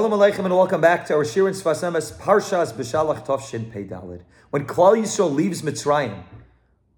[0.00, 3.70] Shalom Aleichem and welcome back to our Shir and Sfas Emes Parshas Beshalach Tov Shin
[3.70, 4.22] Dalid.
[4.48, 6.22] When Klal Yisrael leaves Mitzrayim,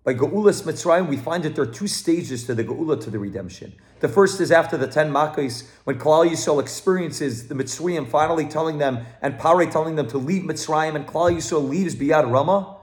[0.05, 3.19] by Geulas Mitzrayim, we find that there are two stages to the Geula, to the
[3.19, 3.73] redemption.
[3.99, 8.79] The first is after the ten Makkos, when Klal Yisrael experiences the Mitzrayim finally telling
[8.79, 12.77] them, and Pare telling them to leave Mitzrayim, and Klal Yisrael leaves Biyad Ramah.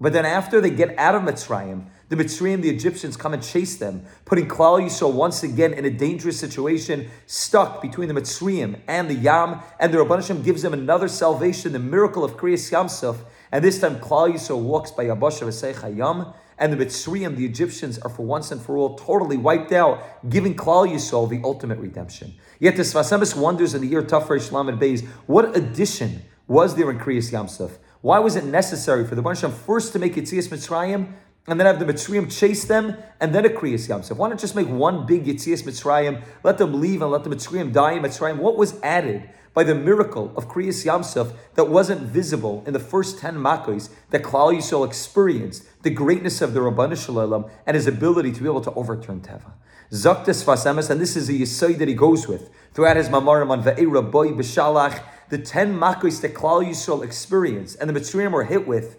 [0.00, 3.76] But then after they get out of Mitzrayim, the Mitzrayim, the Egyptians, come and chase
[3.76, 9.08] them, putting Klal Yisrael once again in a dangerous situation, stuck between the Mitzrayim and
[9.08, 13.18] the Yam, and the Rabban Hashem gives them another salvation, the miracle of Kriyas Yamsuf,
[13.50, 17.98] and this time Klal Yisrael walks by Yabasha V'Seich Hayam, and the Mitzrayim, the Egyptians,
[17.98, 22.34] are for once and for all totally wiped out, giving Klal Yisrael the ultimate redemption.
[22.60, 26.76] Yet the Sfas Emes wonders in the year Tafre Shlam and Beis, what addition was
[26.76, 27.78] there in Kriyas Yamsuf?
[28.02, 31.14] Why was it necessary for the Baruch Hashem first to make Yitzias Mitzrayim
[31.46, 34.16] and then have the Mitzrayim chase them, and then a Kriyas Yamsuf.
[34.16, 37.72] Why not just make one big Yitzias Mitzrayim, let them leave and let the Mitzrayim
[37.72, 38.38] die in Mitzrayim?
[38.38, 43.18] What was added by the miracle of Kriyas Yamsuf that wasn't visible in the first
[43.18, 48.32] 10 Makkos that Klal Yisrael experienced, the greatness of the Rabbanu Shalom and his ability
[48.32, 49.52] to be able to overturn Teva.
[49.92, 53.62] Zaktes Fasemes, and this is a Yisoy that he goes with throughout his Mamarim on
[53.62, 58.66] Ve'era Boy Beshalach, the 10 Makkos that Klal Yisrael experienced and the Mitzrayim were hit
[58.66, 58.96] with,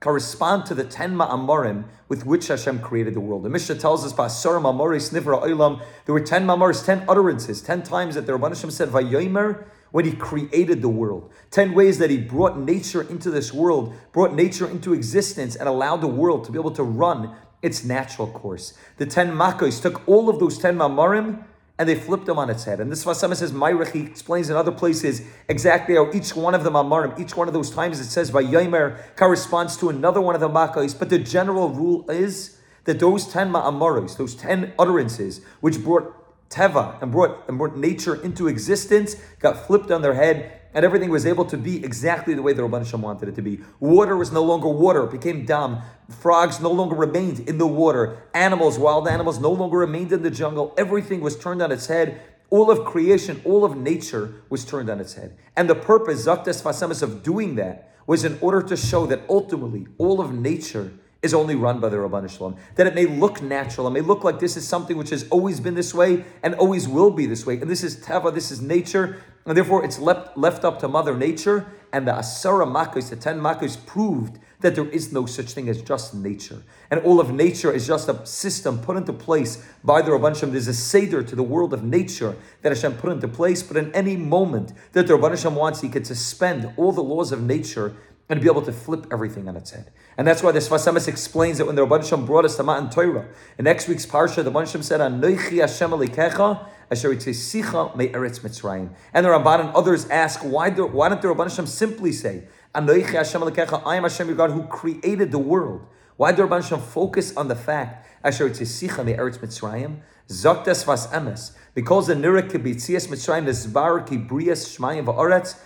[0.00, 3.42] correspond to the ten ma'amorim with which Hashem created the world.
[3.42, 7.82] The Mishnah tells us, "Ba'asar ma'amoris nivra olam." There were ten ma'amoris, ten utterances, ten
[7.82, 12.10] times that the Rabban Hashem said, "Vayomer." When he created the world, 10 ways that
[12.10, 16.52] he brought nature into this world, brought nature into existence, and allowed the world to
[16.52, 17.30] be able to run
[17.62, 18.74] its natural course.
[18.98, 21.42] The 10 makos took all of those 10 Mamarim
[21.78, 22.80] and they flipped them on its head.
[22.80, 26.64] And this Vasama says, Mayrich, he explains in other places exactly how each one of
[26.64, 30.40] them Amarim, each one of those times it says Vayomer corresponds to another one of
[30.40, 30.98] the Makkos.
[30.98, 36.14] But the general rule is that those 10 Ma'amaros, those 10 utterances, which brought
[36.50, 41.10] Teva and brought, and brought nature into existence, got flipped on their head and everything
[41.10, 43.58] was able to be exactly the way the Rabban Hashem wanted it to be.
[43.80, 45.78] Water was no longer water, it became dam.
[46.08, 48.22] Frogs no longer remained in the water.
[48.32, 50.72] Animals, wild animals, no longer remained in the jungle.
[50.78, 52.22] Everything was turned on its head.
[52.50, 55.36] All of creation, all of nature was turned on its head.
[55.56, 59.88] And the purpose, Zaktes Fasemis, of doing that was in order to show that ultimately
[59.98, 62.56] all of nature is only run by the Rabban Shalom.
[62.76, 65.58] That it may look natural, it may look like this is something which has always
[65.58, 67.60] been this way and always will be this way.
[67.60, 71.16] And this is Teva, this is nature, and therefore it's left, left up to Mother
[71.16, 71.66] Nature.
[71.90, 75.80] And the Asara Makkos, the 10 Makkos, proved that there is no such thing as
[75.80, 76.62] just nature.
[76.90, 80.50] And all of nature is just a system put into place by the Rabban Shem.
[80.50, 83.94] There's a Seder to the world of nature that Hashem put into place, but in
[83.94, 87.94] any moment that the Rabban Shem wants, he could suspend all the laws of nature
[88.28, 89.90] and be able to flip everything on its head.
[90.18, 92.62] And that's why the Sfas Emes explains that when the Rabban Shem brought us to
[92.62, 93.26] Matan Torah,
[93.56, 98.40] in next week's Parsha, the Rabban Shem said, Anoichi Hashem Alikecha, Asher Sicha Me Eretz
[98.40, 98.90] Mitzrayim.
[99.12, 102.44] And the Ramban and others ask, why, do, why don't the Rabban Shem simply say,
[102.74, 103.42] Anoichi Hashem
[103.86, 105.86] I am Hashem your God who created the world.
[106.16, 110.00] Why the Rabban Shem focus on the fact, Asher Sicha Me Eretz Mitzrayim?
[110.28, 111.52] Zaktes Vas Emes.
[111.74, 115.58] Because the Nira Kibitzias Mitzrayim, the Zbar Kibrias Shmayim Va'aretz,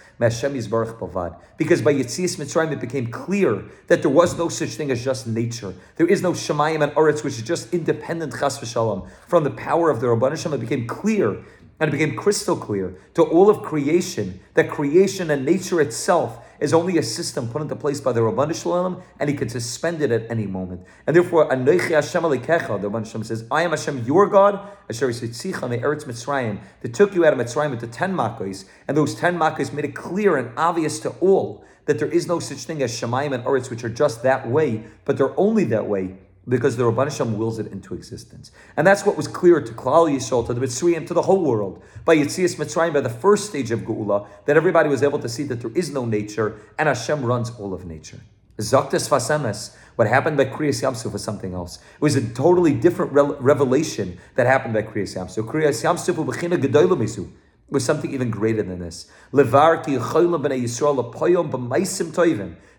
[1.56, 5.26] because by Yitzias Mitzrayim it became clear that there was no such thing as just
[5.26, 5.74] nature.
[5.96, 9.90] There is no Shemayim and Oretz which is just independent Chas v'shalom from the power
[9.90, 10.52] of the Rabban Hashem.
[10.52, 11.42] It became clear
[11.80, 16.72] and it became crystal clear to all of creation that creation and nature itself is
[16.72, 20.10] only a system put into place by the Rabban Shalom, and he can suspend it
[20.10, 20.86] at any moment.
[21.06, 25.08] And therefore, Anoichi Hashem Alikecha, the Rabban Shalom says, I am Hashem, your God, Asher
[25.08, 28.96] Yisitzicha me Eretz Mitzrayim, that took you out of Mitzrayim with the ten Makkos, and
[28.96, 32.58] those ten Makkos made it clear and obvious to all that there is no such
[32.58, 36.16] thing as Shemayim and Eretz, which are just that way, but they're only that way
[36.48, 38.50] because the Rabban wills it into existence.
[38.76, 41.82] And that's what was clear to Klal Yisrael, to the Mitzrayim, to the whole world,
[42.04, 45.44] by Yitzias Mitzrayim, by the first stage of Geula, that everybody was able to see
[45.44, 48.20] that there is no nature, and Hashem runs all of nature.
[48.58, 51.76] Zaktes Fasemes, what happened by Kriyas Yamsuf was something else.
[51.76, 55.48] It was a totally different re- revelation that happened by Kriyas Yamsuf.
[55.48, 57.28] Kriyas Yamsuf
[57.70, 59.10] was something even greater than this.
[59.32, 60.96] Levar ki Yisrael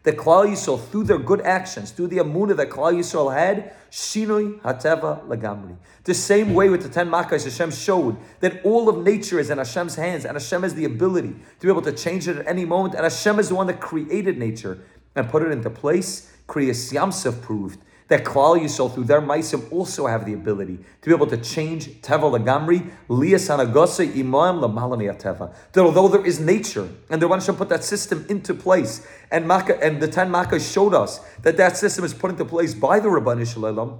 [0.04, 4.60] that Klal Yisrael, through their good actions, through the Amunah that Klal Yisrael had, Shinui
[4.62, 5.78] Hateva Lagamri.
[6.04, 9.58] The same way with the ten Makkos, Hashem showed that all of nature is in
[9.58, 11.30] Hashem's hands, and Hashem has the ability
[11.60, 13.80] to be able to change it at any moment, and Hashem is the one that
[13.80, 14.80] created nature
[15.16, 16.32] and put it into place.
[16.48, 17.80] Kriyas Yamsef proved
[18.14, 21.88] that Klal Yisrael, through their Maisim, also have the ability to be able to change
[22.02, 25.52] Teva Lagamri, Lias Anagose Imam Lamalami Teva.
[25.72, 29.48] That although there is nature, and the one should put that system into place, and
[29.48, 33.00] Makkah, and the ten Makkah showed us that that system is put into place by
[33.00, 34.00] the Rabban Shalom,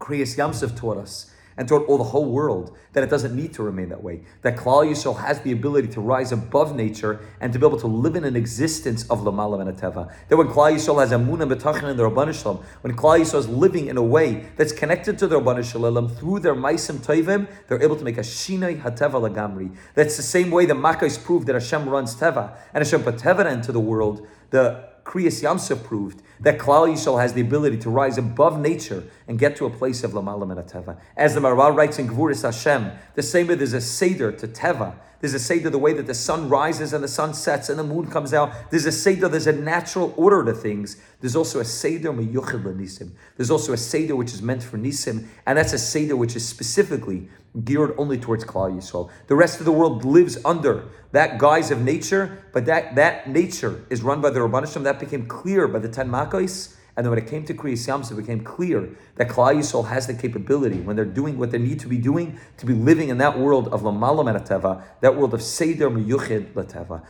[0.00, 3.62] Kriyas Yamsef taught us and taught all the whole world that it doesn't need to
[3.62, 4.22] remain that way.
[4.42, 7.86] That Klal Yisrael has the ability to rise above nature and to be able to
[7.86, 9.78] live in an existence of Lamalam and.
[9.78, 13.40] That when Klal Yisrael has Amun and Betachin in the Rabban Shalom, when Klal Yisrael
[13.40, 17.48] is living in a way that's connected to the Rabban Shalom through their Maisim Toivim,
[17.66, 19.74] they're able to make a Shinai Hateva Lagamri.
[19.94, 23.50] That's the same way the Makkais proved that Hashem runs Teva and Hashem put Teva
[23.52, 24.26] into the world.
[24.50, 29.38] The Kriyas Yamsa proved that Klal Yisrael has the ability to rise above nature and
[29.38, 31.00] get to a place of Lamalam and Teva.
[31.16, 34.96] As the Maharal writes in Gevuros Hashem, the same way there's a Seder to Teva,
[35.20, 37.84] there's a Seder the way that the sun rises and the sun sets and the
[37.84, 38.70] moon comes out.
[38.70, 40.98] There's a Seder, there's a natural order to things.
[41.20, 43.12] There's also a Seder meyuchid nisim.
[43.36, 46.46] There's also a Seder which is meant for Nisim, and that's a Seder which is
[46.46, 47.28] specifically
[47.64, 49.10] geared only towards Klal Yisrael.
[49.26, 53.84] The rest of the world lives under that guise of nature, but that, that nature
[53.90, 54.82] is run by the Rabbanishim.
[54.84, 58.10] That became clear by the Ten Makkos and then when it came to Kriyas Yamsuf,
[58.10, 61.78] it became clear that Klal Yisrael has the capability, when they're doing what they need
[61.78, 65.40] to be doing, to be living in that world of Lamalam Teva, that world of
[65.40, 67.00] Seder Miyuchid Lateva.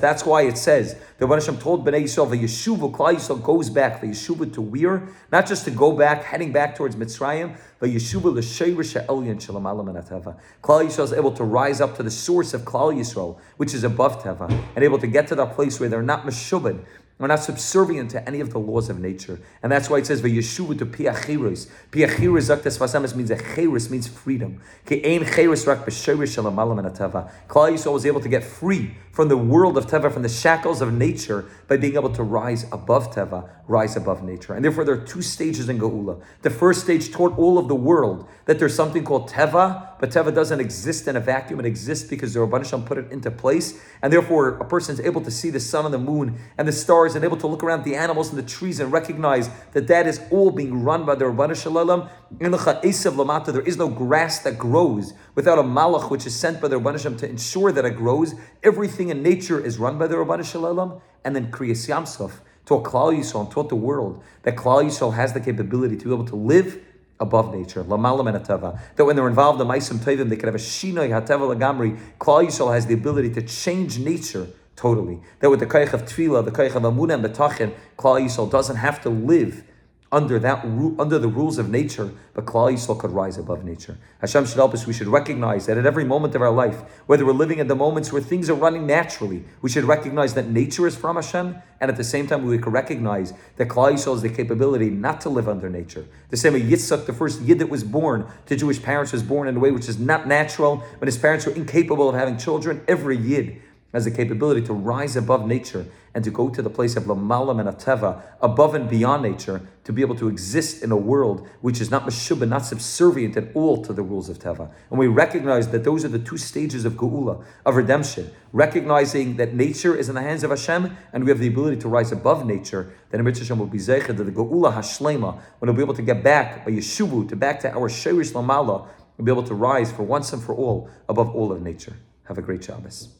[0.00, 4.00] That's why it says, the Hashem told Bnei Yisrael, the Yeshuva, Klal Yisrael goes back,
[4.00, 8.34] the Yeshuva to Weir, not just to go back, heading back towards Mitzrayim, but Yeshuva
[8.34, 10.36] l'shayrish ha'elyon shalamalam Teva.
[10.64, 13.84] Klal Yisrael is able to rise up to the source of Klal Yisrael, which is
[13.84, 16.84] above Teva, and able to get to that place where they're not meshubad,
[17.20, 19.38] we're not subservient to any of the laws of nature.
[19.62, 21.68] And that's why it says, V'yeshuva to piachiris.
[21.92, 24.58] Piachiris zaktes means a chiris, means freedom.
[24.86, 27.30] Ke'ein chiris rak b'sherish shalamalam and atava.
[27.46, 30.80] Klal Yisrael was able to get free from the world of Teva, from the shackles
[30.80, 34.54] of nature, by being able to rise above Teva, rise above nature.
[34.54, 36.22] And therefore, there are two stages in Geula.
[36.42, 40.34] The first stage taught all of the world that there's something called Teva, but Teva
[40.34, 41.60] doesn't exist in a vacuum.
[41.60, 43.80] It exists because the Rabban Shalom put it into place.
[44.00, 46.72] And therefore, a person is able to see the sun and the moon and the
[46.72, 50.06] stars and able to look around the animals and the trees and recognize that that
[50.06, 52.08] is all being run by the Rabban Shalom.
[52.38, 56.68] In the there is no grass that grows without a malach which is sent by
[56.68, 58.34] the Rabban Shalom to ensure that it grows.
[58.62, 61.00] Everything in nature is run by the Rabban Shalom.
[61.24, 65.32] And then Kriyas Yamsuf taught Klal Yisrael and taught the world that Klal Yisrael has
[65.32, 66.78] the capability to be able to live
[67.20, 67.82] above nature.
[67.82, 71.56] Lamalam and That when they're involved in Maisim Tovim, they can have a Shinoi Hateva
[71.56, 71.98] Lagamri.
[72.18, 74.46] Klal Yisrael has the ability to change nature
[74.76, 75.22] totally.
[75.38, 78.76] That with the Kaich of Tefillah, the Kaich of Amunah and Betachin, Klal Yisrael doesn't
[78.76, 79.64] have to live
[80.12, 80.64] under that
[80.98, 83.96] under the rules of nature, but Klal Yisrael could rise above nature.
[84.20, 84.86] Hashem should help us.
[84.86, 87.76] We should recognize that at every moment of our life, whether we're living in the
[87.76, 91.90] moments where things are running naturally, we should recognize that nature is from Hashem, and
[91.90, 95.28] at the same time we could recognize that Klal Yisrael has the capability not to
[95.28, 96.04] live under nature.
[96.30, 99.46] The same way Yitzchak, the first Yid that was born to Jewish parents, was born
[99.46, 102.82] in a way which is not natural, when his parents were incapable of having children.
[102.88, 103.62] Every Yid
[103.92, 107.60] has the capability to rise above nature and to go to the place of Lamalam
[107.60, 111.80] and Ateva, above and beyond nature, to be able to exist in a world which
[111.80, 114.70] is not Meshubah, not subservient at all to the rules of Teva.
[114.90, 119.54] And we recognize that those are the two stages of Geula, of redemption, recognizing that
[119.54, 122.44] nature is in the hands of Hashem and we have the ability to rise above
[122.44, 125.94] nature, then Amit Hashem will be Zeicha, that the Geula Hashlema, when we'll be able
[125.94, 129.54] to get back by Yeshuvu, to back to our Sherish Lamala, we'll be able to
[129.54, 131.96] rise for once and for all above all of nature.
[132.24, 133.19] Have a great Shabbos.